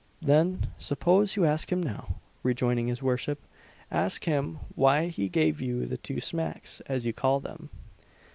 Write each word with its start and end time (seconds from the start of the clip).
"Then 0.23 0.69
suppose 0.79 1.35
you 1.35 1.45
ask 1.45 1.71
him 1.71 1.83
now," 1.83 2.15
rejoined 2.41 2.89
his 2.89 3.03
worship; 3.03 3.39
"ask 3.91 4.23
him, 4.23 4.57
why 4.73 5.09
he 5.09 5.29
gave 5.29 5.61
you 5.61 5.85
the 5.85 5.95
two 5.97 6.19
smacks, 6.19 6.79
as 6.87 7.05
you 7.05 7.13
call 7.13 7.39
them." 7.39 7.69